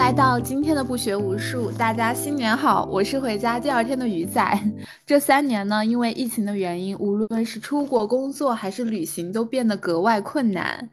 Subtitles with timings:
[0.00, 2.88] 来到今天的不学无术，大家新年好！
[2.90, 4.42] 我是回家第二天的鱼仔。
[5.04, 10.88] 这三年呢，因为疫情的原因，无论是出国工作还是旅行，都变得格外困难。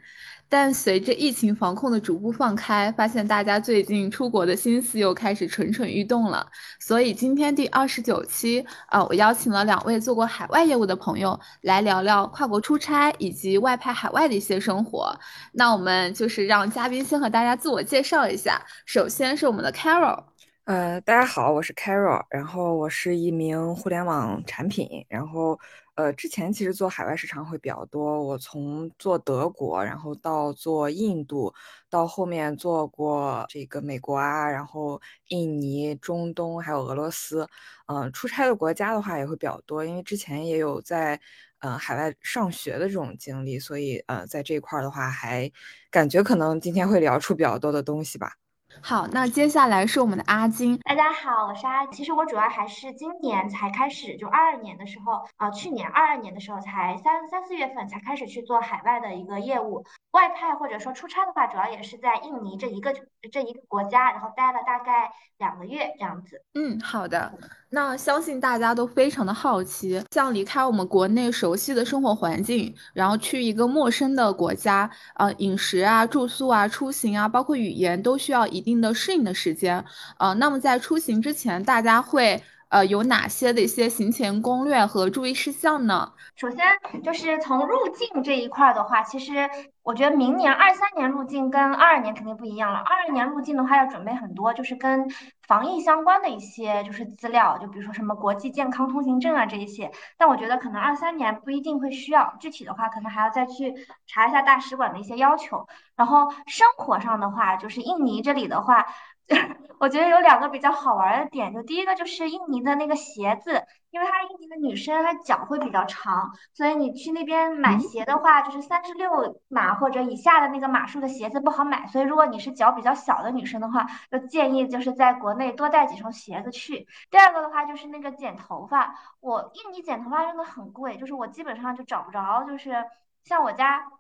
[0.50, 6.48] 但随着疫情防控的逐步放开，发现大家最近出国的心思又开始蠢蠢欲动了。
[6.80, 15.14] 所以今天第二十九期，啊，我邀请了两位做过海外业务的朋友来聊聊跨国出差以及外派海外的一些生活。
[15.52, 18.62] 那我们就是让嘉宾先和大家自我介绍一下。
[18.86, 20.24] 首先是我们的 Carol，
[20.64, 25.60] 呃，大家好，我是 Carol，然后我是一名互联网产品，然后。
[25.98, 28.22] 呃，之前其实做海外市场会比较多。
[28.24, 31.52] 我从做德国，然后到做印度，
[31.90, 37.48] 到后面做过这个美国啊，然后印尼、中东还有俄罗斯。
[37.88, 41.20] 嗯，出差的国家的话也会比较多，因为之前也有在
[41.60, 45.52] 呃海外上学的这种经历，所以呃在这一块的话，还
[45.90, 48.34] 感觉可能今天会聊出比较多的东西吧。
[48.82, 50.78] 好，那接下来是我们的阿金。
[50.80, 51.86] 大家好，我是阿。
[51.88, 59.84] 其实我主要还是今年才开始，就二二年的时候啊，去年二二年的时候才三三四月份才开始去做海外的一个业务。
[60.12, 62.94] 外派或者说出差的话，主要也是在印尼这一个
[63.32, 66.42] 这一个国家，然后待了大概两个月这样子。
[66.54, 67.32] 嗯，好的。
[67.70, 79.86] 那相信大家都非常的好奇，像离开我们国内熟悉的生活环境，然后去一个陌生的国家，呃，饮食啊、住宿啊、出行啊，包括语言都需要一一定的适应的时间。
[80.18, 82.42] 呃，那么在出行之前，大家会。
[82.70, 86.12] 呃，有哪些的一些行前攻略和注意事项呢？
[86.36, 86.60] 首先
[87.02, 89.50] 就是从入境这一块的话，其实
[89.84, 92.80] 我觉得明年二三年入境跟二二年肯定不一样了。
[92.80, 95.10] 二二年入境的话要准备很多，就是跟
[95.48, 99.90] 防疫相关的一些就是资料，就比如说什么国际健康通行证啊这一些。
[100.18, 103.74] 但我觉得可能二三年不一定会需要，具体的话可能还要再去
[104.06, 105.66] 查一下大使馆的一些要求。
[105.96, 108.86] 然后生活上的话，就是印尼这里的话。
[109.80, 126.88] 我觉得有两个比较好玩的点，就第一个就是印尼的那个鞋子，因为它印尼的女生她脚会比较长，所以你去那边买鞋的话，就是三十六码或者以下的那个码数的鞋子不好买，所以如果你是脚比较小的女生的话，就建议就是在国内多带几双鞋子去。
[127.12, 132.84] 第二个的话就是那个剪头发，我印尼剪头发真的很贵，就是我基本上就找不着，就是
[133.24, 133.92] 像我家。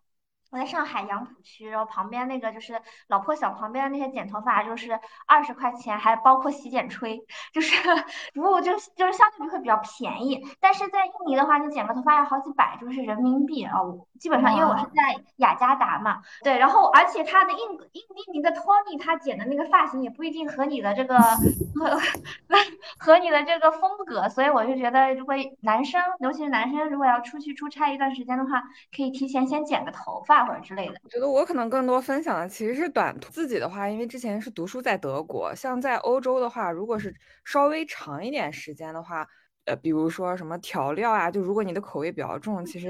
[0.50, 7.20] 我在上海杨浦区，然后旁边那个就是老破小旁边的那些剪头发，就是二十块钱，还包括洗剪吹，
[7.54, 7.76] 就是
[8.34, 10.42] 服务就就是相对比会比较便宜。
[10.60, 13.78] 但是在印尼的话，你剪个头发要好几百，就是人民币啊。
[14.20, 22.00] 基本上因为我是在雅加达嘛，对，然后而且他的印印印尼的托尼他剪的那个发型也不一定和你的这个和
[22.98, 28.64] 和你的这个风格，所以我就觉得如果男生，尤其是男生，如果要出去出差一段时间的话，
[28.96, 30.37] 可以提前先剪个头发。
[30.46, 33.30] 或者之类的，我觉得我可能更多分享的其实是短途。
[33.32, 37.14] 自己的话，因为之前是读书在德国，像在欧洲的话，如果是
[37.46, 39.28] 稍微长一点时间的话，
[39.66, 42.90] 呃，比如说什么调料啊，就如果你的口味比较重，其实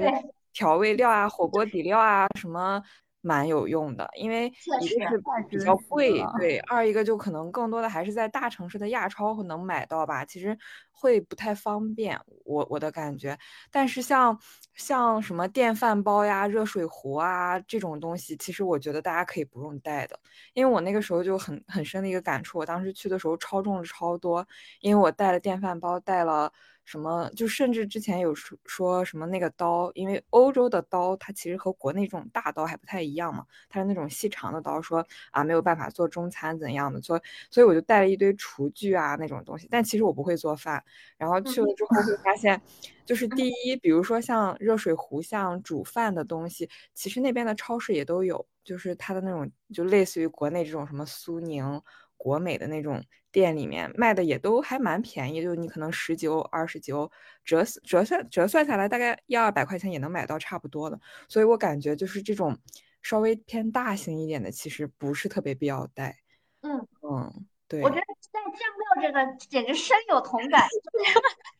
[0.52, 2.82] 调味料啊、火锅底料啊什么。
[3.20, 4.46] 蛮有用的，因为
[4.80, 10.56] 一个是比较贵，对；二一个就可能更多的还是在大城市的亚超能买到吧，其实
[10.90, 13.38] 会不太方便，我我的感觉。
[13.70, 14.38] 但是像
[14.74, 20.18] 像什么电饭煲呀、热水壶啊这种东西，其实我觉得大家可以不用带的，
[20.54, 24.46] 因为我那个时候就很很深的一个感触，我当时去的时候超重了超多，
[24.80, 26.52] 因为我带了电饭煲，带了。
[26.88, 40.82] 什么就甚至之前有说说什么那个刀，因为欧洲的刀它其实和国内这种大刀还不太一样嘛，它是那种细长的刀，说啊没有办法做中餐怎样的，所以所以我就带了一堆厨具啊那种东西，但其实我不会做饭，
[41.18, 42.58] 然后去了之后会发现，
[43.04, 51.82] 就是第一，比如说像热水壶、像煮饭的东西，其实那边的超市也都有，就是它的那种就类似于国内这种什么苏宁。
[52.20, 53.00] 国美的那种
[53.38, 57.08] 店里面卖的也都还蛮便宜，就你可能十九、二十九
[57.44, 60.98] 折折算折算下来，大概一二百块钱也能买到差不多的。
[61.28, 62.58] 所以我感觉就是这种
[63.00, 66.16] 稍微偏大型一点的，其实不是特别必要带。
[66.62, 67.80] 嗯嗯，对。
[67.80, 68.02] 我觉得
[68.32, 70.66] 带酱料这个简直深有同感。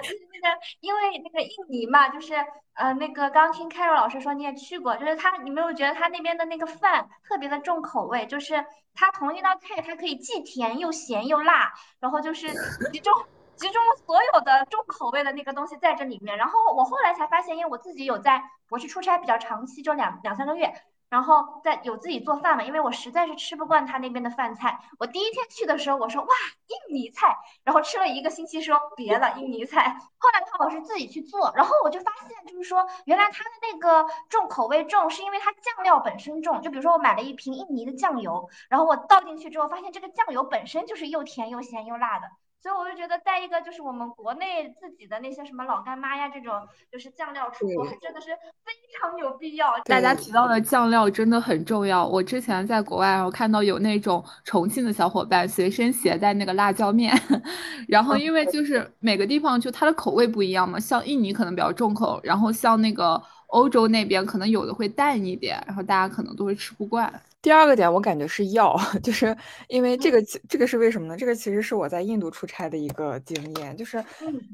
[0.00, 2.34] 就是那个，因为那个印尼嘛，就是
[2.74, 8.26] 呃，那个刚听 Carol 老师说你也去过，就是他，你没有觉得他那边的那个饭特别的重口味？
[8.26, 12.48] 就是他同一道菜，它可以既甜又咸又辣，然后就是
[12.92, 13.12] 集中
[13.56, 16.36] 集中所有的重口味的那个东西在这里面。
[16.36, 20.72] 然后我后来才发现，因为我自己有在，我去出差比较长期，就两两三个月。
[21.12, 24.80] 然后再有自己做饭嘛，因为我实在是吃不惯他那边的饭菜。
[24.98, 26.28] 我第一天去的时候，我说哇，
[26.68, 29.94] 印尼菜，然后吃了一个星期，说别了，印尼菜。
[30.16, 36.62] 后来看我是自己去做，然后我就发现，就是说原来他的那个重口味重，是因为它酱料本身重。
[36.62, 42.26] 就比如说我买了一瓶印尼的酱油，然后我倒进去之后，发现这个酱油本身就是又甜又咸又辣的。
[42.62, 46.52] 所以我就觉得带一个就是我们国内自己的那些什么老干妈呀，这种
[46.92, 48.28] 就是酱料出口，真的是
[48.64, 49.72] 非常有必要。
[49.84, 52.06] 大家提到的酱料真的很重要。
[52.06, 57.12] 我之前在国外，我看到有那种重庆的小伙伴随身携带那个辣椒面，
[57.88, 67.12] 然后因为就是每个地方就它的口味不一样嘛，像印尼可能比较重口，然后像那个欧洲那边可能有的会淡一点，然后大家可能都会吃不惯。
[67.42, 69.36] 第二个点，我感觉是药， 就是
[69.68, 71.16] 因为这个，这个是为什么呢？
[71.16, 74.02] 这个其实是我在印度出差的一个经验，就是，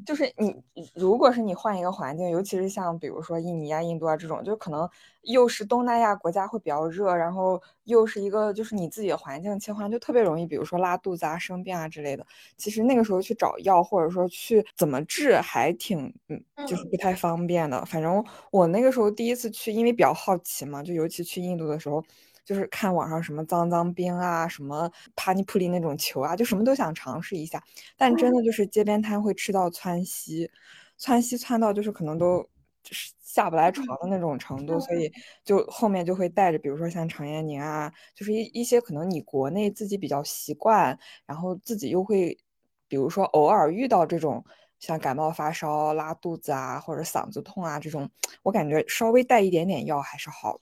[0.06, 0.56] 就是你
[0.94, 4.88] 如果是你换一个环境，尤其是像比如说印尼啊、印度啊这种，就可能
[5.24, 12.26] 又是东南亚国家会比较热，然后又是一个就是你自己的环境切换，就特别容易，比如说拉肚子啊、生病啊之类的。
[12.56, 17.84] 其实那个时候去找药或者说去怎么治，还挺嗯，就是不太方便的。
[17.84, 22.02] 反正我那个时候第一次去，因为比较好奇嘛，就尤其去印度的时候。
[22.48, 27.62] 就是看网上什么脏脏冰啊，什么帕尼普里那种球啊，就什么都想尝试一下。
[27.94, 30.50] 但真的就是街边摊会吃到窜稀，
[30.96, 32.42] 窜稀窜到就是可能都
[32.82, 35.12] 就是下不来床的那种程度，所以
[35.44, 42.34] 就后面就会带着，比如说像常延宁啊，就是一一些可能你国内自己比较习惯，然后自己又会，
[42.88, 44.42] 比如说偶尔遇到这种
[44.78, 48.08] 像感冒发烧、拉肚子啊，或者嗓子痛啊这种，
[48.42, 50.58] 我感觉稍微带一点点药还是好。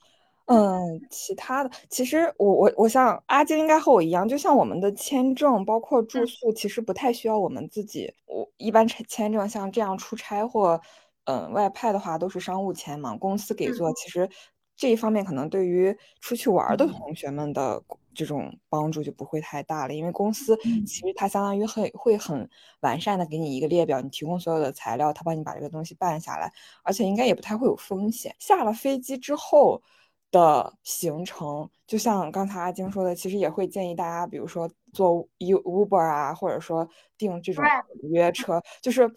[0.47, 8.13] 嗯，其他的其实我我我像阿金应该和我一样，就像我们的签证包括住宿，其实不太需要我们自己。
[8.27, 10.79] 我一般签签证像这样出差或
[11.25, 13.91] 嗯外派的话，都是商务签嘛，公司给做。
[13.91, 14.29] 其实
[14.77, 17.83] 这一方面可能对于出去玩的同学们的
[18.15, 20.55] 这种帮助就不会太大了，因为公司
[20.85, 22.49] 其实它相当于很会很
[22.79, 26.49] 完善的给你一个列表，你提供所有的材料，他帮你把这个东西办下来，
[26.83, 28.33] 而且应该也不太会有风险。
[28.39, 29.81] 下了飞机之后。
[30.31, 36.87] 的行程，就像刚才阿晶说的，其实也会建议大家，比如说坐 U Uber 啊，或者说
[37.17, 37.63] 订这种
[38.11, 39.09] 约车，就是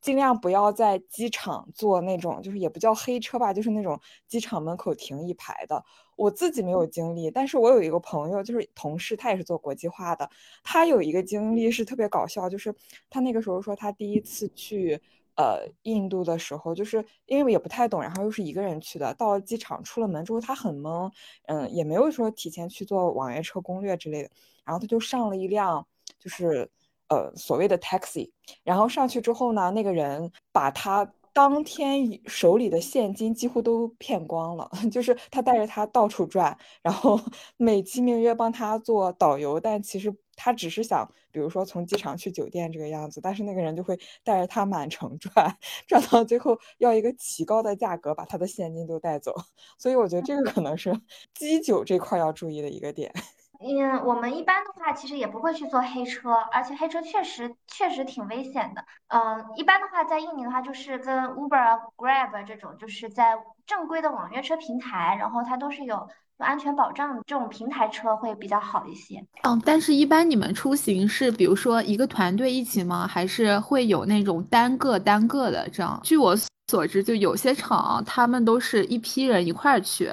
[0.00, 5.84] 尽量不要在机场坐那种，就是也不叫黑车吧，就是那种机场门口停一排的。
[6.16, 10.28] 我自己没有经历，但是我有一个朋友，就是同事，他也是做国际化的，
[10.62, 12.74] 他有一个经历是特别搞笑，就是
[13.10, 15.00] 他那个时候说他第一次去。
[15.36, 19.12] 呃，印度的时候，就是因为也不太懂，然后又是一个人去的。
[19.14, 21.10] 到了机场，出了门之后，他很懵，
[21.46, 24.30] 嗯，也没有说提前去做网约车攻略之类的。
[24.64, 25.84] 然后他就上了一辆，
[26.18, 26.70] 就是
[27.08, 28.30] 呃所谓的 taxi。
[28.62, 37.18] 然后上去之后呢，那个人把他当天手里的现金几乎都骗光了， 就是他带着他到处转，然后
[37.56, 40.14] 美其名曰帮他做导游，但其实。
[40.36, 49.34] 他只是想，比如说从机场去酒店这个样子，但是那个人就会带着他满城转， 转到最后要一个奇高的价格把他的现金都带走。
[49.78, 50.92] 所以我觉得这个可能是
[51.34, 53.12] 基酒这块要注意的一个点。
[53.60, 58.84] 嗯，我们一般的话其实也不会去坐黑车，而且黑车确实确实挺危险的。
[59.08, 66.08] 嗯，一般的话在印尼的话就是跟 Uber、Grab 这种，就是在正规的网约车平台，然后它都是有。
[66.38, 69.24] 安全保障这种平台车会比较好一些。
[69.42, 73.06] 嗯，但是，一般你们出行是比如说一个团队一起吗？
[73.06, 76.00] 还是会有那种单个单个的这样？
[76.02, 76.36] 据我
[76.68, 80.10] 所知，就有些厂他们都是一批人一块儿去，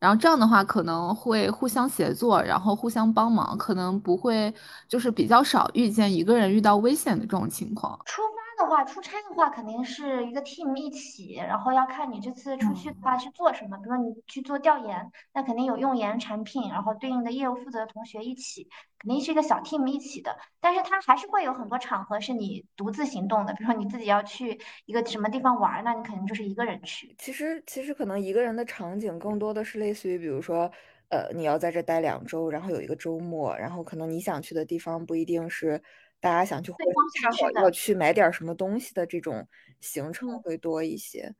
[0.00, 4.52] 然后这样的话可能会互相协作，然后互相帮忙，可能不会
[4.88, 7.98] 就是比较少遇见一个人遇到危险的这种情况。
[8.04, 8.22] 出
[8.64, 13.76] 的话，出差的话肯定是一个 team 一起，然后要看你这次出去的话是做什么。
[13.78, 18.68] 比如说你去做调研，那肯定有用研产品，然后对应的业务负责的同学一起，
[18.98, 20.36] 肯定是一个小 team 一起的。
[20.60, 27.14] 但是它还是会有很多场合是你独自行动的，比如说你自己要去一个什么地方玩，那你肯定就是一个人去。
[27.18, 30.70] 其实其实可能一个人的场景更多的是类似于，比如说，
[31.10, 35.82] 呃，你要在这待两周，然后有一个周末，然后可能你想去的地方不一定是。
[36.24, 36.72] 大家想去，
[37.20, 39.46] 恰好要去买点什么东西的这种
[39.80, 41.34] 行程会多一些，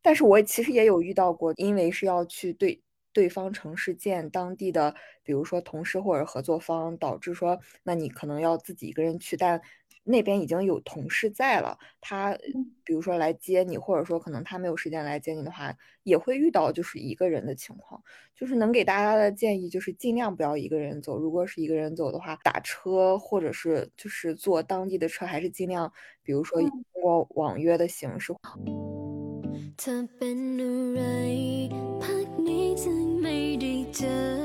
[0.00, 2.80] 但是我其实也有遇到过，因为是要去对
[3.12, 9.60] 对方城市见当地的，比如说同事或者合作方，导致说，那你可能要自己一个人去，但。
[10.08, 12.34] 那边已经有同事在了，他
[12.82, 18.02] 比如说来接你，或者说可能他没有时间来接你的话，也会遇到就是一个人的情况。
[18.34, 28.32] 就是能给大家的建议就是尽量不要一个人走，如果是一个人走的话，打车或者是就是坐当地的车，还是尽量比如说通过网约的形式。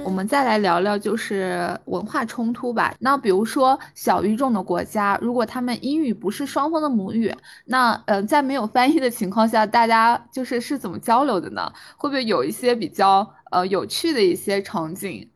[0.05, 2.93] 我们再来聊聊就是文化冲突吧。
[3.00, 7.33] 那比如说小语种的国家，如果他们英语不是双方的母语，
[7.65, 11.72] 那呃，在没有翻译的情况下，大家就是是怎么交流的呢？
[11.98, 15.29] 会不会有一些比较呃有趣的一些场景？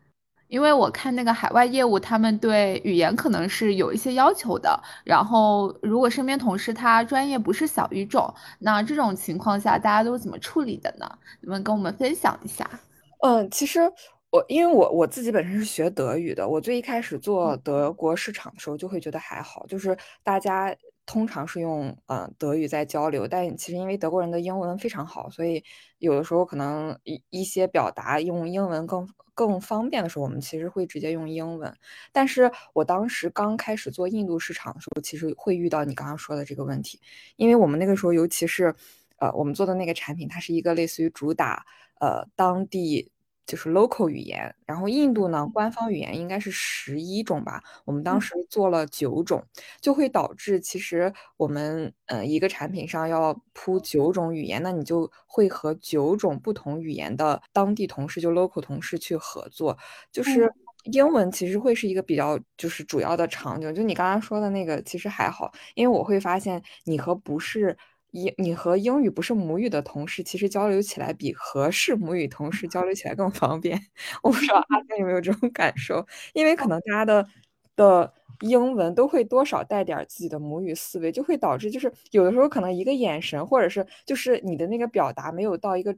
[0.47, 4.81] 因为我看那个海外业务，他们对语言可能是有一些要求的。
[5.03, 11.05] 然后，如果身边同事他专业不是小语种，那这种情况下大家都怎么处理的呢？
[11.41, 12.69] 你们跟我们分享一下。
[13.19, 13.81] 嗯，其实
[14.31, 20.75] 我因为我我自己本身是学德语的，我最一开始做德国市场的时候就会觉得还好，就是大家。
[21.09, 25.63] 通常是用呃德语在交流，但其实因为德国人的英文非常好，所以
[25.99, 31.73] 有的时候可能一一些表达用英文更更方便的时候，我们其实会直接用英文。
[32.11, 36.99] 但是我当时刚开始做印度市场的时候，其实会遇到你刚刚说的这个问题，
[37.37, 38.75] 因为我们那个时候尤其是
[39.15, 41.65] 呃我们做的那个产品，它是一个类似于主打
[41.99, 43.11] 呃当地。
[43.47, 49.41] 就是 local 语言，然后印度呢，官方语言应该是十一种吧，我们当时做了九种，
[49.79, 59.77] 就会导致其实我们呃一个产品上要铺九种语言，那你就会和九种不同语言的当地同事，就 local 同事去合作，
[60.11, 60.51] 就是
[60.91, 67.77] 英文其实会是一个比较就是主要的场景，就你刚刚说的那个其实还好，因为我会发现你和不是。
[68.23, 73.79] 英，你和英语不是母语的同事，其实交流起来比和是母语同事交流起来更方便。
[74.23, 77.27] 我不知道阿天有没有这种感受，因为可能大家的
[77.75, 85.95] 的英文都会多少带点自己的母语思维，就会导致就是有的时候可能一个眼神，或者是就是你的那个表达没有到一个，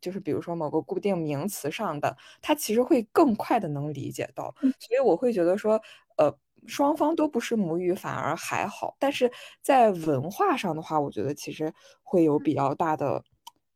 [0.00, 4.54] 就是比如说某个固定名词上的，他其实会更快的能理解到。
[4.78, 5.80] 所以我会觉得说，
[6.16, 6.34] 呃。
[6.66, 8.96] 双方都不是母语，反而还好。
[8.98, 9.30] 但是
[9.62, 11.72] 在文化上的话，我觉得其实
[12.02, 13.22] 会有比较大的，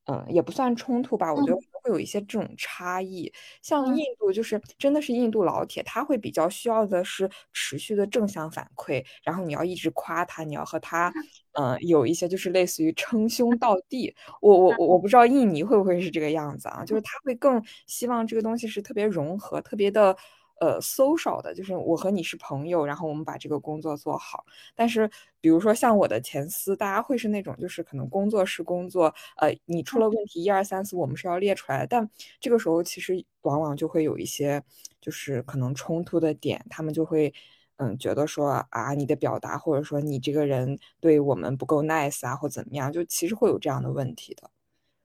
[0.06, 1.32] 嗯，也不算冲突吧。
[1.32, 3.32] 我觉得会有一些这种差异。
[3.62, 11.12] 像印度，就是真的是印度老铁，他会比较需要的是持续的正向反馈，然后你要一直夸他，你要和他，
[11.52, 14.14] 嗯，有一些就是类似于称兄道弟。
[14.40, 16.84] 我我我不知道印尼会不会是这个样子啊？
[16.84, 20.16] 就是他会更希望这个东西是特别融合，特别的。
[20.62, 24.44] 呃，social 的，就是我和你是朋友，然后我们把这个工作做好。
[24.76, 31.84] 但是，比如说像我的前司，大家会是那种，就是可能工作是工作，呃，你出了问题，一二三四，我们是要列出来。
[31.84, 34.62] 但这个时候，其实往往就会有一些，
[35.00, 37.34] 就是可能冲突的点，他们就会，
[37.78, 44.48] 嗯，觉得说啊，你的表达，或者说你这个人对我们不够 nice 啊，或怎么样，就其实会有这样的问题的。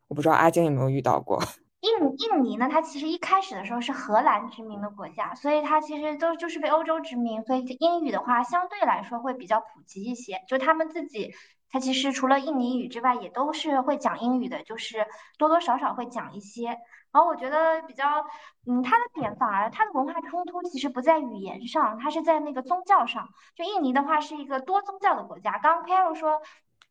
[0.08, 1.42] 我不知道阿晶有没有遇到过。
[2.00, 10.42] 印印尼呢，它其实一开始的时候是荷兰殖民的国家，所以它其实都就是被欧洲殖民，所以英语的话相对来说会比较普及一些。
[10.48, 11.34] 就他们自己，
[11.70, 15.06] 它其实除了印尼语之外，也都是会讲英语的，就是
[15.38, 16.78] 多多少少会讲一些。
[17.12, 18.06] 然后我觉得比较，
[18.68, 23.28] 嗯，它的点反而它的文化冲突其实不在语言上，它是在那个宗教上。
[23.56, 26.42] 就印尼的话是一个多宗教的国家，刚刚 Carol 说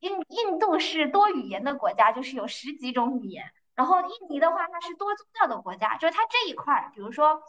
[0.00, 3.44] 印印度是多语言的国家，就是有十几种语言。
[3.76, 7.42] 然后印尼的话，它是多宗教的国家，就是它这一块，比如说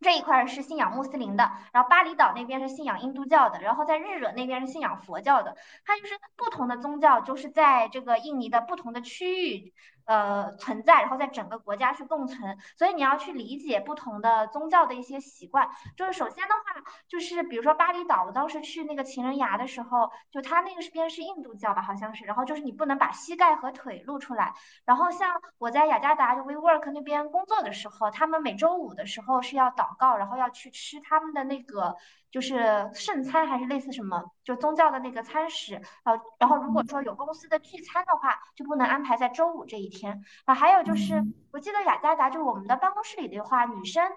[0.00, 9.74] 这一块是信仰穆斯林的，然后巴厘岛那边是信仰印度教的，然后在日惹那边是信仰佛教的，它就是不同的宗教，就是在这个印尼的不同的区域。
[10.08, 15.68] 呃，存在，然后在整个国家去共存，所以你要去理解不同的宗教的一些习惯。
[15.98, 24.54] 就是首先的话，就是比如说巴厘岛，我当时去那个情人崖的时候，就它那个是边是印度教吧，好像是，然后就是你不能把膝盖和腿露出来。
[24.86, 31.96] 然后像我在雅加达就 WeWork 那边工作的时候，他们每周五的时候是要祷告，然后要去吃他们的那个。
[32.30, 40.54] 就是圣餐还是类似什么，就宗教的那个餐食，呃，然后如果说有公司的聚餐的话，就不能安排在周五这一天啊。
[40.54, 44.10] 还有就是，我记得雅加达就是我们的办公室里的话，女生。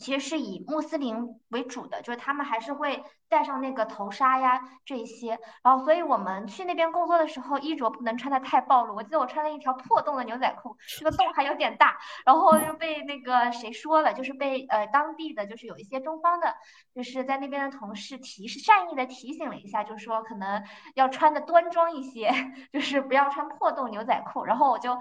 [0.00, 8.96] 其实是以穆斯林为主的，就是他们还是会戴上那个头纱呀这一些，然后所以我们去那边工作的时候，衣着不能穿的太暴露。
[8.96, 16.56] 我记得我穿了一条破洞的牛仔裤，这个洞还有点大，然后就被那个谁说了，就是被呃当地的就是有一些中方的，
[16.94, 20.64] 就是在那边的同事提示善意的提醒了一下，就说可能
[20.94, 22.32] 要穿的端庄一些，
[22.72, 24.44] 就是不要穿破洞牛仔裤。
[24.44, 24.98] 然后我就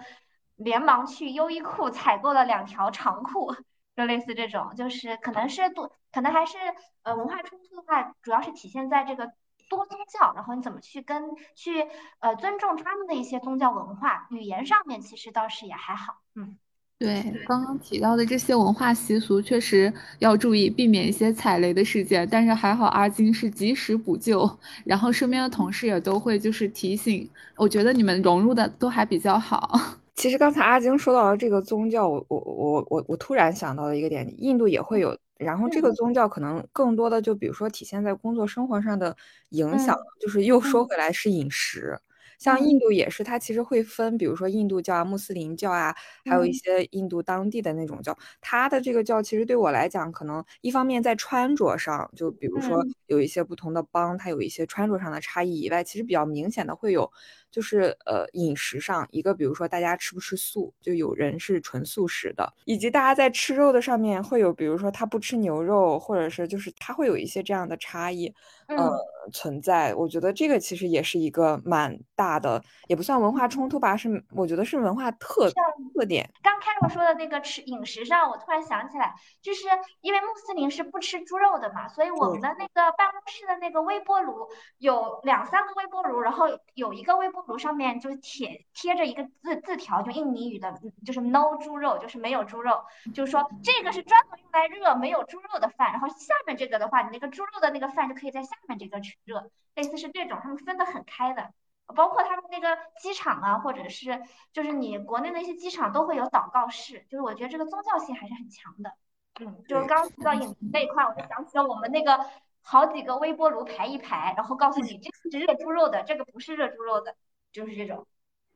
[0.57, 3.55] 连忙去优衣库采购了两条长裤。
[3.99, 6.57] 就类似这种，就是可能是多，可能还是
[7.03, 9.25] 呃文化冲突的话，主要是体现在这个
[9.69, 11.21] 多宗教，然后你怎么去跟
[11.53, 11.85] 去
[12.19, 16.57] 呃尊重他们的一些宗教文化，语言上面其实倒是也还好，嗯，
[16.97, 24.49] 对，刚刚提到的这些文化习俗，确实要注意避免一些踩雷的事件，但是还好阿金是及时补救，
[24.85, 29.98] 然后身边的同事也都会就是提醒，我觉得你们融入的都还比较好。
[30.19, 39.15] 其实刚才阿晶说到了这个宗教，我我我我我突然想到了一个点，印度也会有，然后这个宗教可能更多的就比如说体现在工作生活上的
[39.51, 41.97] 影响，就是又说回来是饮食。
[42.37, 45.93] 像印度也是，它其实会分，比如说印度教啊、穆斯林教啊，
[46.25, 48.17] 还有一些印度当地的那种教。
[48.39, 57.11] 它的这个教其实对我来讲，可能一方面在穿着上，就比如说有一些不同的邦，它有一些穿着上的差异以外，其实比较明显的会有，
[57.51, 68.33] 就是呃饮食上，一个比如说大家吃不吃素，就有人是纯素食的，以及大家在吃肉的上面会有，比如说他不吃牛肉，或者是就是他会有一些这样的差异。
[68.67, 68.87] 呃，
[69.33, 75.49] 存在，我觉得这个其实也是一个蛮大的，也不算文化冲突吧，是我觉得是文化特
[75.95, 76.29] 特点。
[76.43, 79.61] 刚开我说的那个吃饮食上，我突然想起来，就是
[80.01, 98.55] 因为穆斯林是不吃猪肉的嘛，所以我们的那个办公室的那个微波炉有两三个微波炉，然后有一个微波炉上面就是贴贴着一个字字条，就印尼语的，就是 no 猪肉，就是没有猪肉，就是说这个是专门用来热没有猪肉的饭，然后下面这个的话，你那个猪肉的那个饭就可以在下。
[98.67, 101.51] 面这个去热，类似是这种，他们分得很开的，
[101.95, 104.21] 包括他们那个机场啊，或者是
[104.53, 108.93] 就是你国内的一些机场都会有祷告室，就是我觉得这个宗教性还是很强的。
[109.39, 112.23] 嗯，就是刚刚提到饮食那一块，我就想起了我们那个
[112.61, 117.15] 好几个微波炉排一排，然后告诉你这个是热猪肉的，这个不是热猪肉的，
[117.51, 118.05] 就是这种，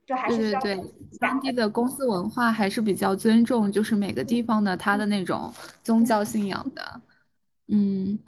[0.05, 7.01] 就还是对对对，当地的公司文化还是比较尊重，就是每个地方的它的那种宗教信仰的，
[7.67, 8.19] 嗯。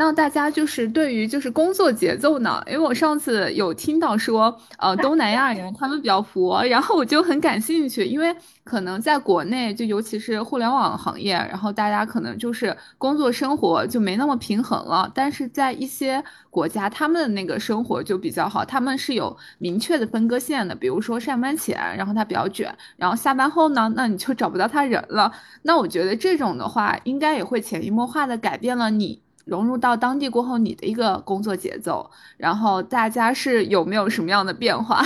[0.00, 2.62] 那大家就是对于就是工作节奏呢？
[2.66, 15.12] 因为我上次有听到说，呃，东南亚人他们比较佛，然后我就很感兴趣，因为可能在国内，就尤其是互联网行业，然后大家可能就是工作生活就没那么平衡了。
[15.14, 20.74] 但是在一些国家，他们的那个生活就比较好，他们是有明确的分割线的。
[20.74, 25.30] 比如说上班前，然后他比较卷，然后下班后呢，那你就找不到他人了。
[25.60, 29.20] 那我觉得这种的话，应该也会潜移默化的改变了你。
[29.50, 35.04] 融入到当地过后，你的一个工作节奏，然后大家是有没有什么样的变化？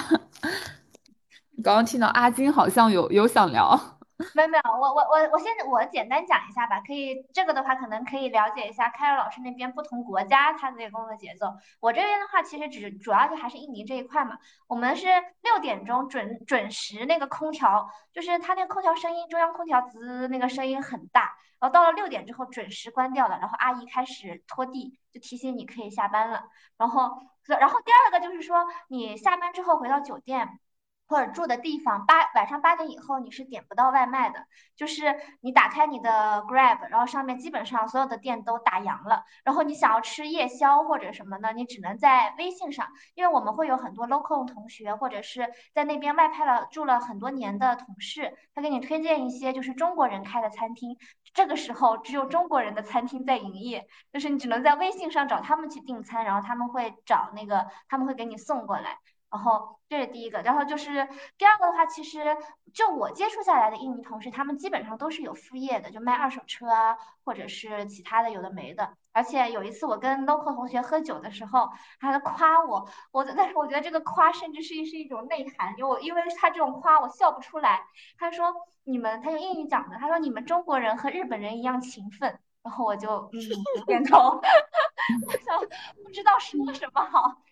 [1.64, 3.93] 刚刚听到阿金好像有有想聊。
[4.35, 11.46] 没有没有，我我我我先我简单讲一下吧，可以这个的话可能可以了解一下凯尔老师那边不同国家他的这个工作节奏。
[11.81, 15.07] 我这边的话其实只主要就还是印尼这一块嘛，我们是
[15.42, 26.44] 六点钟准准时那个空调，就是它那个空调声音，中央空调滋那个声音很大，然后到了六点之后准时关掉了，然后阿姨开始拖地，就提醒你可以下班了。
[26.77, 30.61] 然后然后第二个就是说你下班之后回到酒店。
[31.07, 50.97] 或者住的地方八晚上八点以后你是点不到外卖的，就是你打开你的 Grab，然后上面基本上所有的店都打烊了，然后你想要吃夜宵或者什么呢，你只能在微信上，因为我们会有很多 local 同学或者是在那边外派了住了很多年的同事，他给你推荐一些就是中国人开的餐厅，
[51.35, 58.99] 这个时候只有中国人的餐厅在营业，就是你只能在微信上找他们去订餐，然后他们会找那个他们会给你送过来。
[59.35, 62.37] 然后这是第一个，然后就是第二个的话，其实
[62.73, 68.94] 就我接触下来的印尼同事，他们基本上都是有副业的，就卖二手车啊，或者是其他的有的没的。
[69.11, 71.68] 而且有一次我跟 local 同学喝酒的时候，
[71.99, 77.85] 他夸我，我但是我觉得这个夸甚至是是一种内涵，因为我因为他这种夸我笑不出来。
[78.16, 82.38] 他说你们，他用英语讲的，他说你们中国人和日本人一样勤奋。
[82.62, 85.61] 然后我就嗯点头， 我想
[86.03, 87.43] 不知道说什么好，就。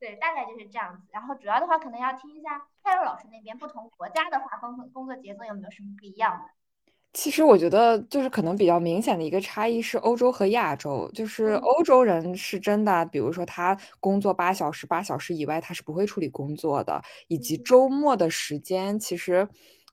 [0.00, 1.02] 对，大概就是这样子。
[1.12, 6.44] 然后主要的话，可能要听一下泰若老师那边不同国家的话，工作工作节奏有没有什么不一样的？
[7.12, 11.10] 其实我觉得，就是可能比较明显的一个差异是欧洲和亚洲。
[11.12, 19.46] 就是欧洲人是真的，比如说他工作八小时，八小时以外他是不会处理工作的，以及周末的时间，其实。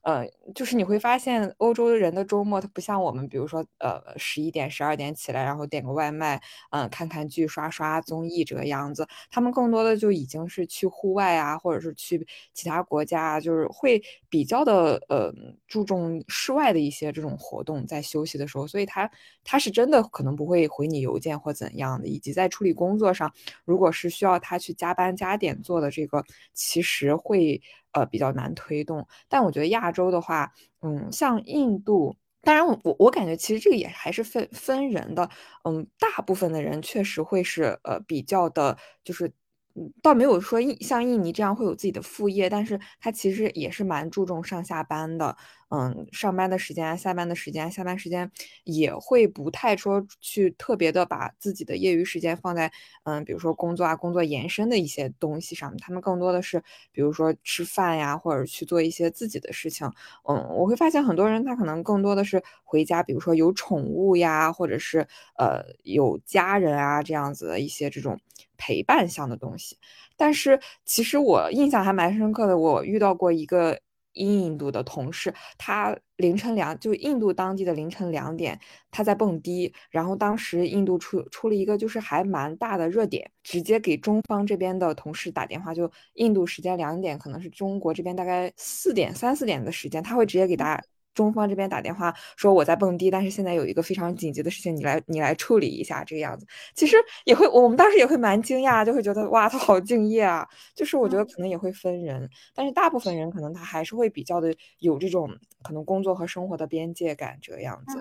[0.08, 6.40] 呃，就是你会发现，欧洲人的周末，他不像我们，比如说，呃，十一点、十二点起来，然后点个外卖，
[6.70, 9.06] 嗯，看看剧、刷刷综艺这个样子。
[9.30, 15.30] 他们更多的就已经是去户外啊，或者是去其他国家，就是会比较的，呃，
[15.66, 18.66] 注重室外的一些这种活动，在休息的时候。
[18.66, 19.10] 所以他
[19.44, 23.30] 他是真的可能不会回你邮件或怎样的，以及在处理工作上，
[23.66, 27.60] 如果是需要他去加班加点做的这个，其实会。
[27.92, 35.28] 呃，比较难推动，但我觉得亚洲的话，嗯，像印度，当然我我感觉其实这个也还是分分人的，
[35.64, 39.26] 嗯，大部分的人确实会是呃比较的，就是，
[39.74, 45.36] 嗯，倒没有说印像印尼这样会有自己的副业，但是他其实也是蛮注重上下班的，
[45.70, 48.30] 嗯，上班的时间、下班的时间、下班时间
[48.64, 52.70] 也会不太说去特别的把自己的业余时间放在
[53.04, 55.76] 嗯，比如说工作啊、工作延伸的一些东西上。
[55.78, 59.86] 他们更多的是，比如说吃饭呀，或者去做一些自己的事情。
[60.28, 65.06] 嗯，我会发现很多人他可能更多的是回家，比如说有宠物呀，或者是
[65.38, 68.18] 呃有家人啊这样子的一些这种
[68.56, 69.76] 陪伴项的东西。
[70.16, 73.78] 但是其实我印象还蛮深刻的，我遇到过一个。
[74.18, 78.58] 印度的同事，他凌晨两就印度当地的凌晨两点，
[78.90, 90.82] 他在蹦迪，然后当时印度出出了一个就是还蛮大的热点，直接给中方这边的同事打电话，就印度时间两点，可能是中国这边大概四点三四点的时间，他会直接给大家。
[91.18, 96.46] 中方这边打电话说我在蹦迪，但是现在有一个非常紧急的事情，你来你来处理一下这个样子。
[96.76, 100.46] 其实也会，我们当时也会蛮惊讶，就会觉得哇，他好敬业啊。
[100.76, 105.28] 就是我觉得可能也会分人，但是大部分人可能他还是会比较的有这种
[105.64, 107.98] 可能工作和生活的边界感这个样子。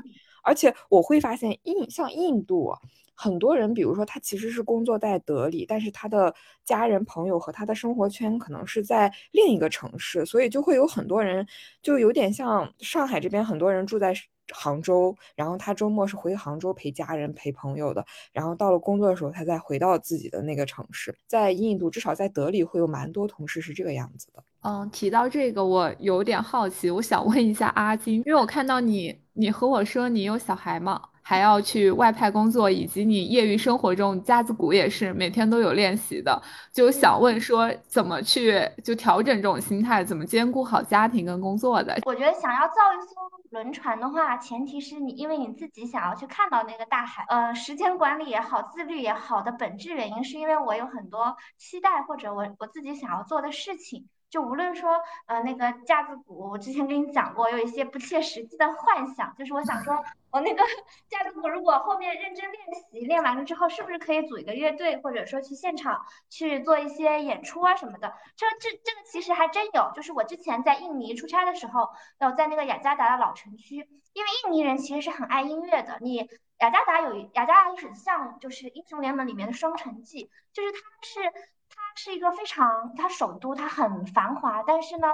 [0.48, 2.74] 而且我会发现印像印度。
[3.20, 6.32] 很多人，比如说他其实是工作在德里，但是他的
[6.64, 11.46] 家人朋友和他的生活圈可能是在另一个城市，所以就会有很多人，
[11.82, 14.14] 就有点像上海这边很多人住在
[14.54, 21.18] 杭州，然后他周末是回杭州陪家人陪朋友的，然后到了工作的时候他再回到自己的那个城市。
[21.26, 24.44] 在印度，至少在德里会有蛮多同事是这个样子的。
[24.68, 31.02] 嗯，提到这个我有点好奇，我想问一下阿金，因为我看到你，你和我说你有小孩嘛？
[31.22, 36.42] 还要去外派工作，以及你业余生活中架子鼓也是每天都有练习的，
[36.74, 41.98] 就想问说怎么去就调整这种心态，怎么兼顾好家庭跟工作的？
[42.06, 43.16] 我觉得想要造一艘
[43.52, 54.08] 轮船的话，前提是你因为你自己想要去看到那个大海，呃，时间管理也好，自律也好的本质原因是因为我有很多期待或者我我自己想要做的事情。
[54.30, 60.62] 就无论说，呃，那个架子鼓，我之前跟你讲过，有一些不切实际的幻想，就是我想说， 我那个
[61.08, 68.14] 架子鼓如果后面认真练习，练完了之后，是不是可以组一个乐队，或者说去现场去做一些演出啊什么的？
[68.36, 73.76] 这这这个其实还真有，就是我之前在印尼出差的时候，有在那个雅加达的老城区，
[74.14, 81.52] 因为印尼人其实是很爱音乐的，你雅加达有雅加达很像就是英雄联盟里面的双城记，就是它是。
[81.98, 85.08] 是一个非常，它首都，它很繁华，但是呢，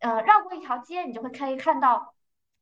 [0.00, 2.14] 呃，绕过一条街，你就会可以看到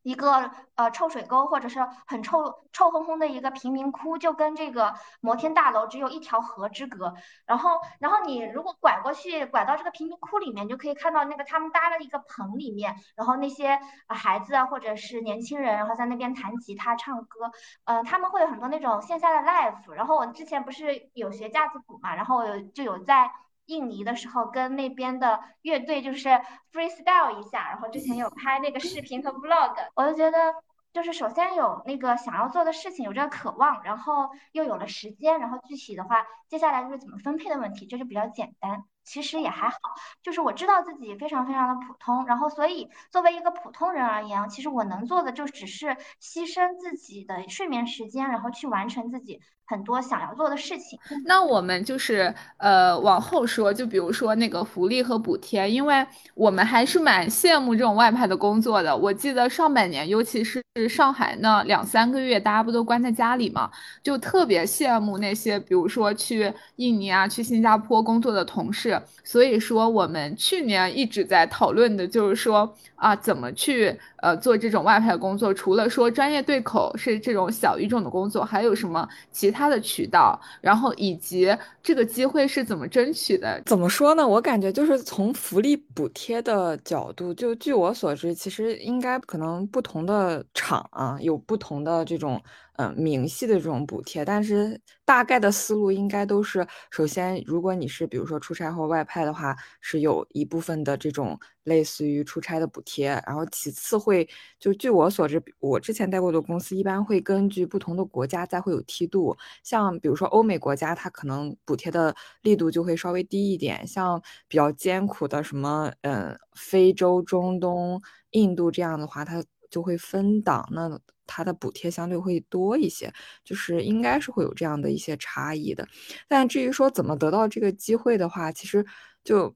[0.02, 7.14] 一个呃臭水沟，或者是很臭臭烘烘的一个贫民窟，就跟这个摩天大楼只有一条河之隔。
[7.46, 17.50] 然后，然后你如果拐过去，拐到这个贫民窟里面，就可以看到那个他们搭了一个棚里面，然后那些孩子啊，或者是年轻人，然后在那边弹吉他、唱歌，
[17.84, 19.90] 呃，他们会有很多那种线下的 live。
[19.92, 22.42] 然后我之前不是有学架子鼓嘛，然后
[22.74, 23.30] 就有在。
[23.66, 26.28] 印尼的时候跟那边的乐队就是
[26.72, 30.54] freestyle 一下，然后之前有拍那个视频和 vlog，我就觉得
[30.92, 38.84] 就是首先有那个想要做的事情，有这个渴望，然后又有了时间，然后具体的话，接下来就是怎么分配的问题，这就比较简单。
[39.02, 39.76] 其实也还好，
[40.22, 45.88] 就是我知道自己非常非常的普通，然后所以作为一个普通人而言，其实我能做的就只是
[46.22, 50.98] 牺牲自己的睡眠时间，然后去完成自己很多想要做的事情。
[51.24, 58.96] 那我们就是呃往后说，就比如说那个福利和补贴，因为我们还是蛮羡慕这种外派的工作的。
[58.96, 63.70] 我记得上半年，尤其是上海那两三个月，大家不都关在家里嘛，
[64.02, 69.00] 就特别羡慕那些比如说去印尼啊、去新加坡工作的同事。
[69.22, 75.54] 所以说，我们去年一直在讨论的就是说啊，怎么去呃做这种外派工作？
[75.54, 80.38] 除了说专业对口是这种小语种的工作，还有什么其他的渠道？
[80.60, 83.62] 然后以及这个机会是怎么争取的？
[83.64, 84.26] 怎么说呢？
[84.26, 92.42] 我感觉就是从福利补贴的角度，就据我所知，其实应该可能不同的厂啊有不同的这种。
[92.76, 103.10] 嗯，明细的这种补贴，但是大概的思路应该都是：首先，如果你是比如说出差或外派的话，是有一部分的这种类似于出差的补贴。
[103.26, 109.36] 然后其次会，就据我所知，我之前待过的公司一般会根据不同的国家再会有梯度。
[109.62, 113.86] 像比如说欧美国家，它可能补贴的力度就会稍微低一点。
[113.86, 120.68] 像比较艰苦的什么，嗯，非洲、中东、印度这样的话，它就会分档。
[120.72, 123.12] 那它的补贴相对会多一些，
[123.44, 125.86] 就是应该是会有这样的一些差异的。
[126.28, 128.84] 但至于说怎么得到这个机会的话，其实
[129.22, 129.54] 就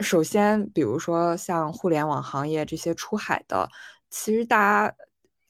[0.00, 3.68] 首先，比如说像互联网行业这些出海的，
[4.10, 4.94] 其实大家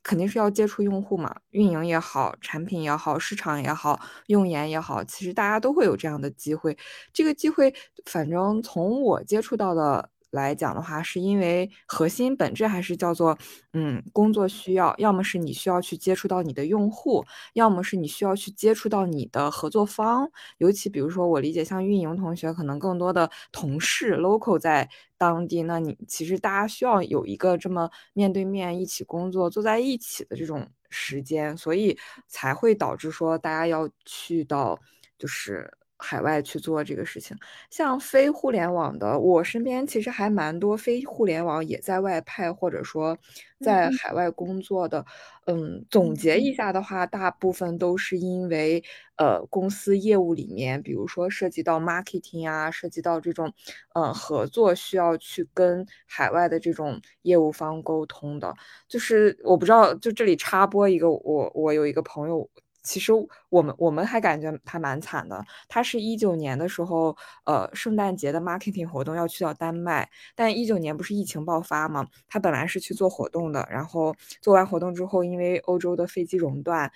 [0.02, 6.76] 肯定是要接触用户嘛，运营也好，产品也好，市场也好，用研也好，其实大家都会有这样的机会。
[7.12, 7.74] 这个机会，
[8.06, 10.11] 反正从我接触到的。
[10.32, 13.38] 来讲的话，是因为核心本质还是叫做，
[13.74, 20.30] 嗯，工作需要，要么是你需要去接触到你的用户，要么是你需要去接触到你的合作方。
[20.58, 34.80] 尤其比如说，我理解像运营同学，可能更多的同事 local 在当地，那你其实大家需要有一个这么面对面一起工作、坐在一起的这种时间，所以才会导致说大家要去到
[35.18, 35.70] 就是。
[36.02, 37.36] 海外去做这个事情，
[37.70, 43.16] 像非互联网的，我身边其实还蛮多非互联网也在外派或者说
[43.60, 45.04] 在海外工作的。
[45.46, 48.82] 嗯，总结一下的话，大部分都是因为
[49.16, 53.52] 呃公司业务里面，比如说涉及到 marketing 啊，涉及到这种
[53.94, 58.54] 呃合作需要去跟海外的这种业务方沟通的。
[58.88, 62.48] 就是我不知道，就这里插播一个，我我有一个朋友。
[62.82, 63.12] 其实
[63.48, 65.44] 我们我们还感觉他蛮惨的。
[65.68, 72.06] 他是一九年的时候，呃，圣诞节的 marketing 活动要去到丹麦，但一九年不是疫情爆发嘛？
[72.28, 76.90] 他本来是去做活动的，然后做完活动之后，因为欧洲的飞机熔断，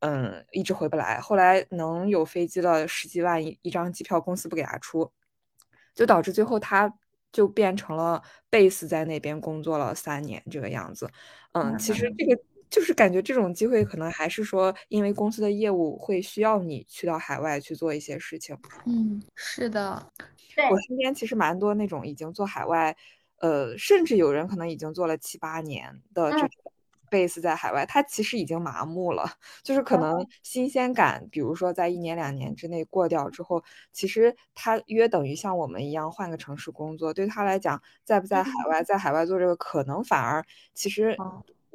[0.00, 1.20] 嗯，一直回不来。
[1.20, 5.12] 后来能有飞机了，十几万一一张机票，公司不给他出，
[5.94, 6.92] 就导致最后他
[7.30, 11.10] 就变成了 base 在那边工作了三年这个样子。
[11.52, 12.42] 嗯，其实这个。
[12.68, 18.56] 就是感觉这种机会可能还是说，因为公司的业务会需要你去到海外去做一些事情。
[18.86, 20.12] 嗯，是的，
[20.70, 22.96] 我身边其实蛮多那种已经做海外，
[23.38, 26.48] 呃，甚至有人可能已经做了七八年的这种
[27.10, 29.24] base 在海外，他其实已经麻木了，
[29.62, 41.16] 就是可能新鲜感，比如说在一年两年之内过掉之后，其实他约等于像我们一样换个城市工作，对他来讲，在不在海外，在海外做这个可能反而其实。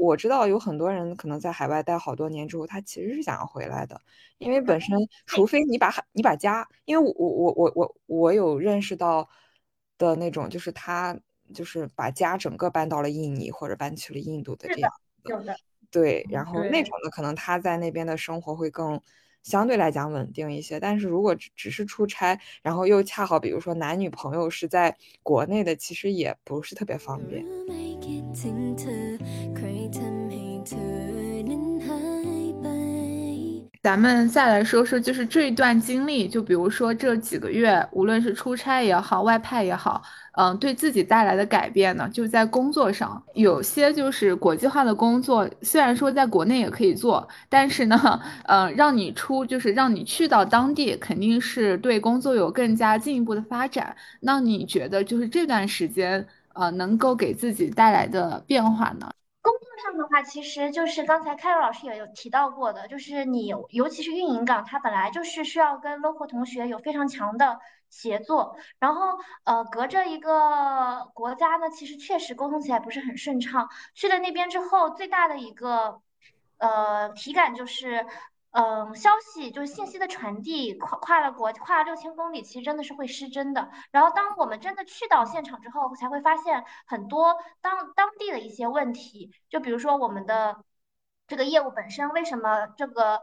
[0.02, 4.02] 我知道有很多人可能在海外待好多年之后，他其实是想要回来的，
[4.40, 9.30] 因为本身除非你把你把家，因为我我我我我有认识到
[10.00, 11.16] 的那种，就是他
[11.54, 14.92] 就是把家整个搬到了印尼或者搬去了印度的这样
[15.24, 15.56] 的，
[15.92, 16.92] 对，然后那种。
[17.04, 19.00] 的可能他在那边的生活会更
[19.44, 27.46] 相对来讲稳定一些，但是如果只是出差，然后又恰好比如说男女朋友是在国内的，其实也不是特别方便。
[33.84, 40.00] 咱们再来说说，就是这一段经历，就比如说这几个月，无论是出差也好，外派也好，
[40.34, 53.96] 嗯，对自己带来的改变呢，就在工作上，有些就是国际化的工作，虽然说在国内也可以做，但是呢，嗯，让你出，就是让你去到当地，肯定是对工作有更加进一步的发展。
[54.20, 59.10] 那你觉得，就是这段时间，呃，能够给自己带来的变化呢？
[59.82, 73.70] 上的话，其实就是刚才凯瑞老师也有提到过的，就是你尤其是运营岗，它本来就是需要跟 local 同学有非常强的协作，然后呃，隔着一个国家呢，其实确实沟通起来不是很顺畅。
[73.94, 76.02] 去了那边之后，最大的一个
[76.58, 78.06] 呃体感就是。
[78.52, 83.70] 嗯，消息就是信息的传递，跨跨了国，跨了六千公里，其实真的是会失真的。
[83.92, 90.64] 然后，当我们真的去到现场之后，才会发现很多当当地的一些问题，就比如说我们的
[91.28, 93.22] 这个业务本身，为什么这个，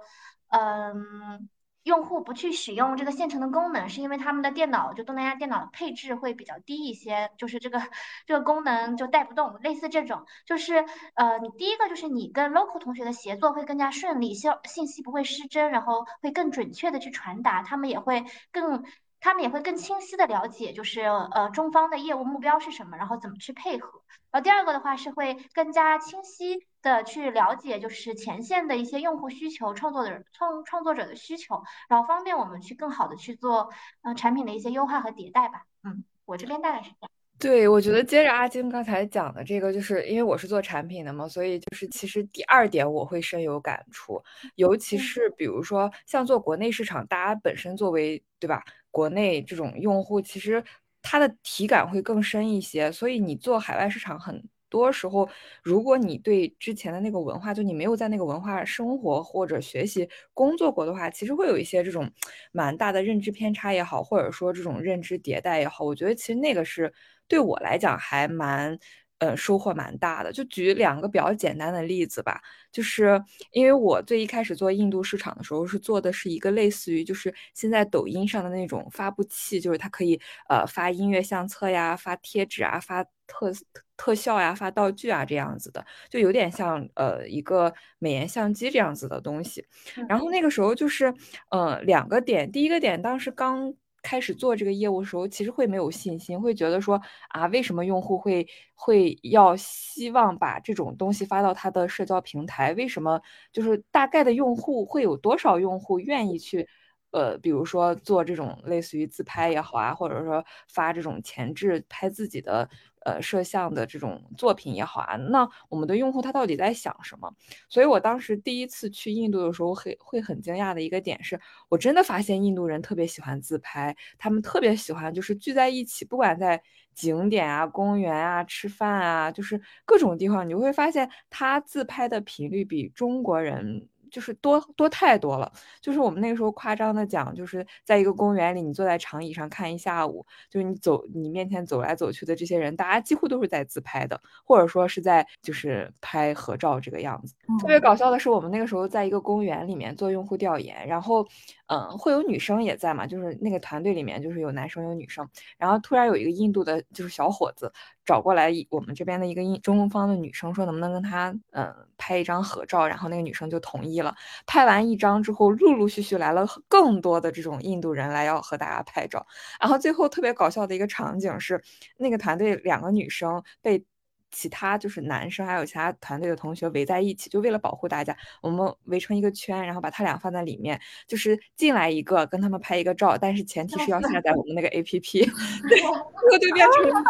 [0.48, 1.48] 嗯。
[1.88, 7.80] 用户不去使用这个现成的功能，是因为他们的电脑就东南亚电脑的配置会比较低一些，就是这个
[8.26, 9.58] 这个功能就带不动。
[9.62, 18.84] 类似这种，就是呃，你第一个就是你跟 local 同学的协作会更加顺利，消信息不会失真，然后会更准确的去传达，他们也会更。
[19.20, 24.02] 他们也会更清晰的了解，就是呃中方的业务目标是什么，然后怎么去配合。
[24.30, 33.70] 然后第二个的话是会更加清晰的去了解，就是前线的一些用户需求、创作的创创作者的需求，然后方便我们去更好的去做
[34.02, 35.62] 呃产品的一些优化和迭代吧。
[35.82, 37.10] 嗯，我这边大概是这样。
[37.40, 44.20] 对，我觉得接着阿金刚才讲的这个，就是因为我是做产品的嘛，所以就是其实第二点我会深有感触，
[44.56, 48.60] 尤其是比如说像做国内市场，大家本身作为对吧？
[48.90, 50.62] 国内这种用户其实
[51.02, 55.28] 他的体感会更深一些，所以你做海外市场，很多时候
[55.62, 62.10] 如果你对之前的那个文化，就你没有在那个文化生活或者学习工作过的话，其实会有一些这种
[62.52, 66.92] 蛮大的认知偏差也好，或者说这种认知迭代也好，我觉得其实那个是
[67.26, 68.78] 对我来讲还蛮。
[69.18, 70.32] 呃，收获蛮大的。
[70.32, 73.20] 就举两个比较简单的例子吧，就是
[73.52, 83.52] 因为我最一开始做印度市场的时候，是做的是一个类似于就是现在抖音上的那种发布器，就是它可以呃发音乐相册呀、发贴纸啊、发特
[83.96, 89.66] 特效呀、发道具啊这样子的，就有点像呃一个美颜相机这样子的东西。
[90.08, 91.12] 然后那个时候就是
[91.50, 93.74] 呃两个点，第一个点当时刚。
[94.08, 102.72] 开始做这个业务的时候，其实会没有信心，会觉得说啊，为什么用户会会要希望把这种东西发到他的社交平台？
[102.74, 103.20] 为什么
[103.52, 106.66] 就是大概的用户会有多少用户愿意去？
[107.10, 112.68] 呃，比如说做这种类似于自拍也好啊，或者说发这种前置拍自己的
[113.04, 117.32] 呃摄像的这种作品也好啊，那我们的用户他到底在想什么？
[117.68, 126.62] 所以我当时第一次去印度的时候，会会很惊讶的一个点是，我真的发现印度人特别喜欢自拍，他们特别喜欢就是聚在一起，不管在
[126.94, 133.88] 景点啊、公园啊、吃饭啊，就是各种地方，你会发现他自拍的频率比中国人。
[134.10, 147.34] 就是多多太多了，就是我们那个时候夸张的讲，就是在一个公园里，你坐在长椅上看一下午，就是你走你面前走来走去的这些人，大家几乎都是在自拍的，或者说是在就是拍合照这个样子。
[147.60, 151.26] 特别搞笑的是，我们那个时候在一个公园里面做用户调研，然后
[151.66, 157.72] 嗯，会有女生也在嘛，就是那个团队里面就是有男生有女生，然后突然有一个印度的，就是小伙子
[158.04, 164.00] 找过来，我们这边的一个印中方的女生说能不能跟他嗯拍一张合照，然后那个女生就同意。
[164.00, 164.14] 了，
[164.46, 169.26] 拍完一张之后，陆陆续续来了更多的这种印度人来要和大家拍照。
[169.60, 171.60] 然后最后特别搞笑的一个场景是，
[171.96, 173.84] 那个团队两个女生被
[174.30, 185.24] 其他就是男生还有其他团队的同学围在一起，就为了保护大家，我们围成一个圈，然后把他俩放在里面，就是进来一个跟他们拍一个照，但是前提是要下载我们那个 APP，
[185.68, 187.04] 对，我就变成。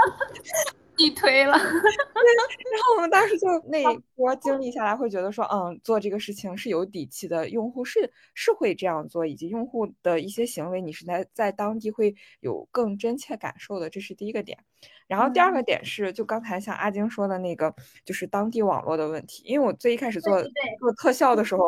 [0.99, 14.59] 地推了， 然后我们当时就那一波经历下来，会觉得说，嗯，做这个事情是有底气的，用户是是会这样做，以及用户的一些行为，你是在在当地会有更真切感受的，这是第一个点。
[15.07, 21.63] 然后第二个点是，就刚才像阿晶说的那个，就是当地网络的问题，因为我最一开始做做特效的时候。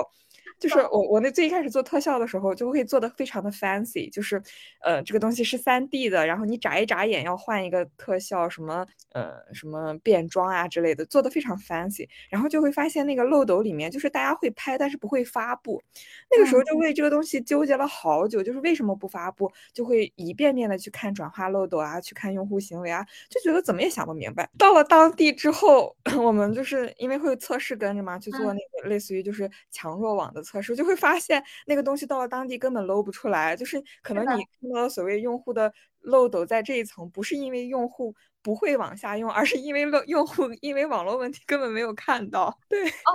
[0.59, 4.43] 就是我我那最一开始做特效的时候，就会做的非常的 fancy，就是，
[4.83, 15.83] 呃，这个东西是三 D 的，然后你眨一眨眼要换一个特效，什么呃什么变装啊之类的，做的非常 fancy，然后就会发现那个漏斗里面，就是大家会拍，但是不会发布，
[16.31, 24.49] 那个时候就为这个东西纠结了好久，就是为什么不发布，就会一遍遍的去看转化漏斗啊，去看用户行为啊，就觉得怎么也想不明白。
[24.59, 30.40] 到了当地之后， 我们就是因为会测试跟着嘛，去做那个类似于就是强弱网的。
[30.43, 42.59] 测试就会发现那个东西到了当地根本搂不出来，就是可能你看到所谓用户的漏斗在这一层，不是因为用户不会往下用，而是因为漏用户因为网络问题根本没有看到。
[42.69, 43.13] 对，哦，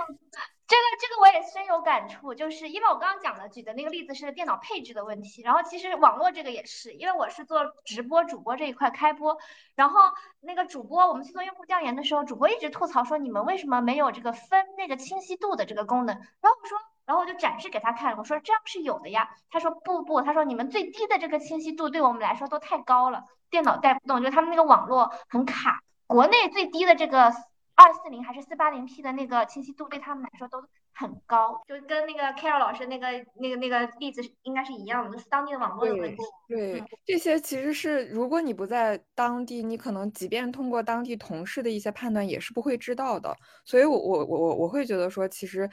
[0.68, 9.36] 这个这个我也深有感触，就是因为我刚刚讲的举的那个例子是电脑配置的问题，然后其实网络这个也是，因为我是做直播主播这一块开播，
[9.74, 10.00] 然后
[10.40, 16.78] 那个主播我们去做用户调研的时候，主播一直吐槽说你们为什么没有这个分那个清晰度的这个功能，然后我说。
[17.06, 19.30] 然后我就展示给他看，我说这样是有的呀。
[19.48, 25.80] 他说不不，他说你们最低的这个清晰度对我们来说都太高了，电脑带不动，就是他们那个网络很卡。
[26.08, 27.32] 国内最低的这个
[27.74, 30.62] 二四零还是四八零 P 的那个清晰度对他们来说都
[30.94, 36.22] 很高，就跟那个 Carol 老师那个那个那个例子应该是一样的，就是当地的网络有问题。
[36.48, 43.36] 对，这些其实是如果你不在当地，你可能即便通过当地同事的一些判断也是不会知道的。
[43.64, 45.70] 所以，我我我我我会觉得说，其实。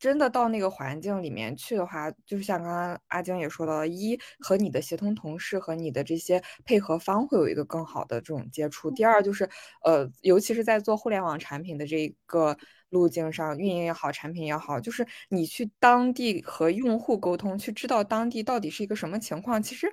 [0.00, 8.90] 真的到那个环境里面去的话，就是像刚刚阿晶也说到了，一和你的协同同事和你的这些配合方会有一个更好的这种接触。
[8.90, 9.48] 第二就是，
[9.84, 12.56] 呃，尤其是在做互联网产品的这个
[12.88, 19.86] 路径上，运营也好，产品也好，就是你去当地和用户沟通，去知道当地到底是一个什么情况，其实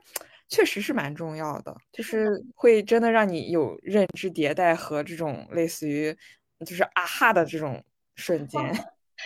[0.48, 6.15] 确实是蛮重要的，就是会真的让你有认知迭代和这种类似于
[6.65, 7.84] 就是啊哈的这种
[8.15, 8.74] 瞬间。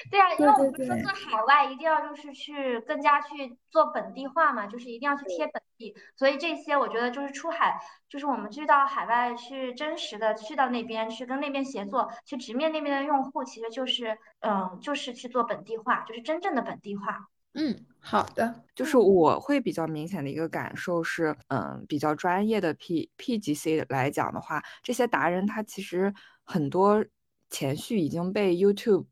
[0.10, 7.78] 对啊，因为我们说做海外一定要就是去更加去做本地化嘛，就是一定要去贴本地，所以这些我觉得就是出海，
[8.10, 17.28] 就是我们去到海外去真实的去到那边去跟那边协作，去直面那边的用户，其实就是嗯，就是去做本地化，就是真正的本地化。
[17.54, 26.14] 嗯，好的，就是我会比较明显的一个感受是，嗯，比较专业的 P P G C 来讲的话，这些达人他其实
[26.46, 27.06] 很多
[27.50, 29.08] 前序已经被 YouTube。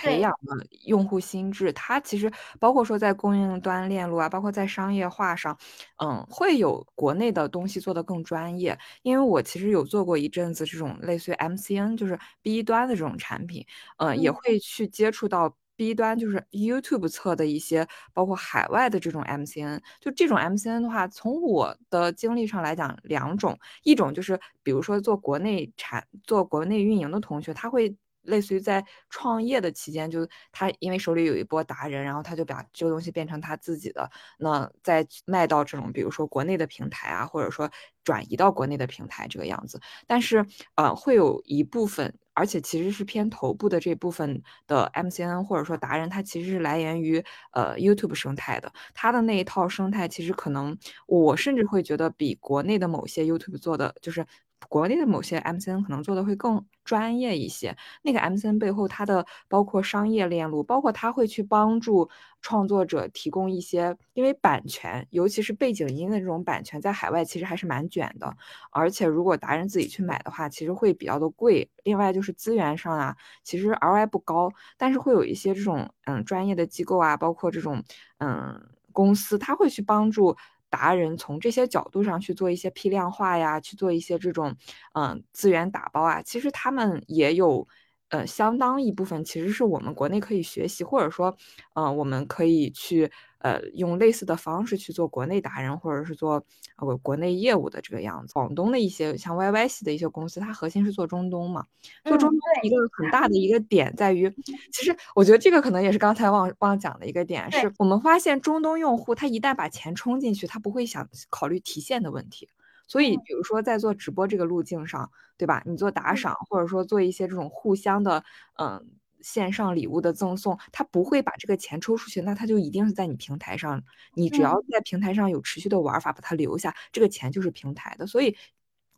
[0.00, 2.30] 培养的用户心智，它其实
[2.60, 5.58] 包括说在供应端链路啊，包括在商业化上，
[6.02, 8.78] 嗯，会有国内的东西做得更专业。
[9.02, 13.66] 因为我其实有做过一阵子这种类似于 MCN，就是 B 端的这种产品，
[13.98, 19.80] 嗯，也会去接触到 B 端，就是 YouTube 侧的一些，包括海外的这种 MCN。
[20.00, 27.96] 就这种 MCN 的话，从我的经历上来讲，两种，一种就是比如说做国内产、做国内运营的同学，他会。
[28.28, 37.70] 类似于在创业的期间，就他因为手里有一波达人，然后他就把这个东西变成他自己的，那再卖到这种比如说国内的平台啊，或者说
[38.04, 39.80] 转移到国内的平台这个样子。
[40.06, 42.14] 但是呃，会有一部分。
[42.38, 47.20] 而且其实是偏头部的这部分的 MCN 或者说达人，他其实是来源于
[47.50, 54.24] 呃 YouTube 生态的，他的那一套生态其实可能我甚至会觉得比国内的某些 YouTube 做的就是。
[54.68, 57.76] 国内的某些 MCN 可能做的会更专业一些。
[58.02, 62.08] 那个 MCN 背后，它的包括商业链路，包括他会去帮助
[62.42, 68.36] 创作者提供一些，因为版权，尤其是背景音的这种版权，在海外其实还是蛮卷的。
[68.70, 71.70] 而且如果达人自己去买的话，其实会比较的贵。
[71.84, 77.82] 另外就是资源上啊，其实 ROI 不高，但是会有一些这种嗯专业的机构啊，包括这种
[78.18, 78.60] 嗯
[78.92, 80.36] 公司，他会去帮助。
[80.70, 84.54] 达人从这些角度上去做一些批量化呀，去做一些这种
[84.94, 87.66] 嗯资源打包啊，其实他们也有
[88.10, 91.36] 呃相当一部分其实是我们国内可以学习，或者说
[91.74, 93.10] 嗯我们可以去。
[93.38, 96.44] 呃，用类似的方式去做国内达人，或者是做
[96.76, 98.34] 呃国内业务的这个样子。
[98.34, 101.64] 广东的一些像 YY 系的一些公司，它核心是做中东嘛。
[102.04, 104.28] 做中东一个很大的一个点在于，
[104.72, 112.48] 其实我觉得这个可能也是刚才忘忘讲的一个点，是我们发现中东用户他一旦把钱充进去，他不会想考虑提现的问题。
[112.88, 115.62] 所以，比如说在做直播这个路径上，对吧？
[115.66, 118.24] 你做打赏，或者说做一些这种互相的，
[118.58, 118.84] 嗯。
[119.20, 123.82] 线上礼物的赠送，他不会把这个钱抽出去，那他就一定是在你平台上。
[124.14, 128.06] 你只要在平台上有持续的玩法，把它留下，这个钱就是平台的。
[128.06, 128.36] 所以，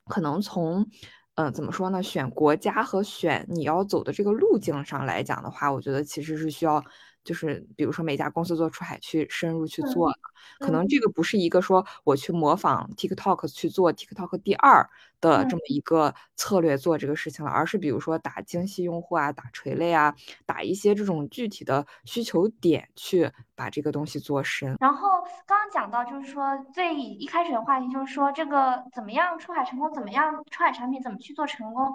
[0.07, 0.87] 可能从，
[1.35, 2.03] 嗯，怎么说呢？
[2.03, 6.85] 选国家和选你要走的这个路径上来讲的话，我觉得其实是需要。
[7.31, 10.13] 就是比如说每家公司做出海去深入去做，
[10.59, 20.13] 可能这个不是一个说我去模仿 TikTok 去做 TikTok 第二的这么一个策略做这个事情了，而是比如说打精细用户啊，打垂类啊，
[20.45, 24.77] 打一些这种具体的需求点去把这个东西做深。
[24.81, 25.09] 然后
[25.47, 31.95] 刚刚讲到就是说最一开始的话题就是说这个怎么样出海成功，怎么样出海产品怎么去做成功。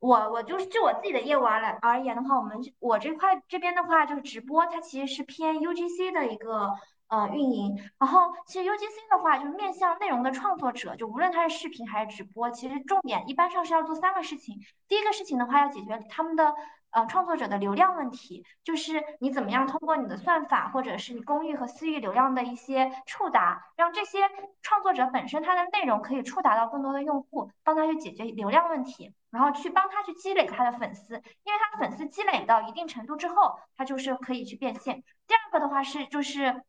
[0.00, 6.70] 我我就是就我自己的业务而来而言的话，我们我这块这边的话就是直播，它其实是偏 UGC 的一个
[7.10, 7.78] 呃运营。
[7.98, 14.58] 然后其实 UGC 的话就是面向内容的创作者，就无论他是视频还是直播，其实重点一般上是要做三个事情。
[14.88, 16.54] 第一个事情的话要解决他们的。
[16.92, 24.18] 呃，创作者的流量问题，就是你怎么样通过你的算法，或者是你公域和私域流量的一些触达，让这些
[24.60, 35.04] 创作者本身他的内容可以触达到更多的用户，帮他去解决流量问题，然后去帮他去积累他的粉丝，因为他粉丝积累到一定程度之后，他就是可以去变现。
[35.28, 36.64] 第二个的话是就是。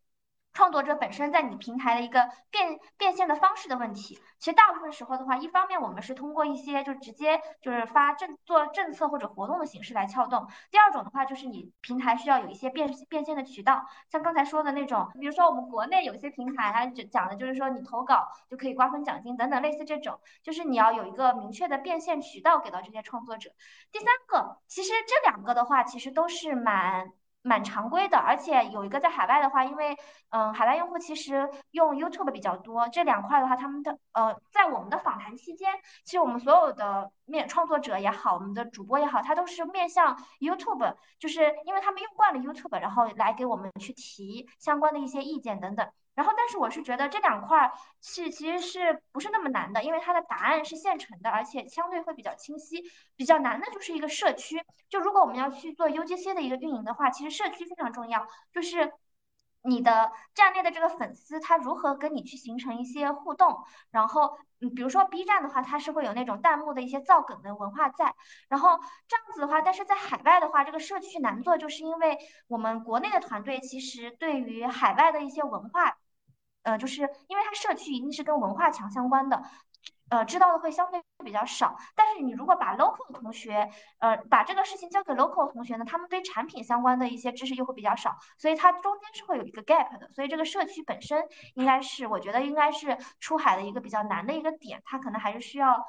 [0.53, 10.47] 创作者本身在你平台的一个变变现的方式的问题，其实大部分时候的话，一方面我们是通过一些就直接就是发政做政策或者活动的形式来撬动。
[10.69, 23.51] 第二种的话，就是你平台需要有一些变变现的渠道，像刚才说的那种，比如说我们国内有些平台它讲的就是说你投稿就可以瓜分奖金等等类似这种，就是你要有一个明确的变现渠道给到这些创作者。
[23.91, 27.13] 第三个，其实这两个的话，其实都是蛮。
[27.43, 29.97] 蛮常规的，而且有一个在海外的话，因为
[30.29, 35.69] 嗯，海外用户其实用 YouTube 比较多，这两块的话，他们的呃，在我们的访谈期间，
[36.05, 45.89] 其实我们所有的面创作者也好，我们的主播也好，他都是面向 YouTube，就是因为他们用惯了 YouTube，然后来给我们去提相关的一些意见等等。
[46.13, 52.83] 然后，但是我是觉得这两块是其实是不是那么难的，因为它的答案是现成的，而且相对会比较清晰。
[53.15, 58.91] 比较难的就是一个社区，就如果我们要去做 UGC 的一个运营的话，其实社区非常重要，就是
[59.63, 63.63] 你的站内的这个粉丝他如何跟你去形成一些互动。
[63.89, 68.13] 然后，嗯，比如说 B 站的话，它是会有那种弹幕的一些造梗的文化在。
[68.49, 75.97] 然后这样子的话，但是在海外的话，这个社区难做，就是因为我们国内的团队其实对于海外的一些文化。
[76.63, 79.41] 呃，就是因为它社区一定是跟文化强相关的，
[80.09, 81.75] 呃，知道的会相对比较少。
[81.95, 90.09] 但是你如果把 local 的同学，呃，把这个事情交给 local 同学呢，他们对产品相关的一些知识又会比较少，所以它中间是会有一个 gap 的。
[90.11, 95.85] 所以这个社区本身应该是，我觉得应该是出海的一个比较难的一个点，它可能还是需要。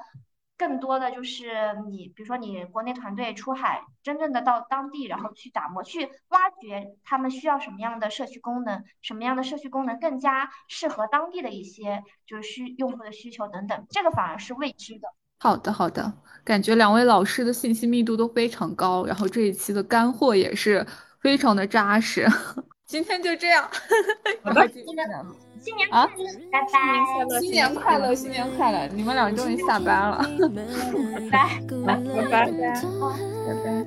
[0.62, 1.50] 更多的就是
[1.90, 15.08] 你，比如说你国内团队出海，真正的到当地，然后去打磨、去挖掘他们需要什么样的社区功能，什么样的社区功能更加适合当地的一些就是需用户的需求等等，这个反而是未知的。
[15.40, 16.12] 好的，好的，
[16.44, 20.86] 感觉两位老师的信息密度都非常高，然后这一期的干货也是
[21.18, 22.24] 非常的扎实。
[22.86, 23.68] 今天就这样，
[24.44, 24.70] 好的，
[25.62, 26.08] 新年快乐，
[26.50, 27.40] 拜拜！
[27.40, 28.88] 新年快乐，新年快乐！
[28.92, 30.48] 你们俩终于下班了，拜
[31.30, 32.50] 拜拜拜拜。
[32.50, 33.86] 拜拜。